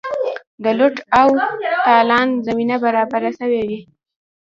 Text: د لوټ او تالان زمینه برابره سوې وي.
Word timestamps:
د 0.63 0.65
لوټ 0.77 0.95
او 1.19 1.27
تالان 1.87 2.27
زمینه 2.47 2.75
برابره 2.83 3.31
سوې 3.39 3.61
وي. 3.69 3.79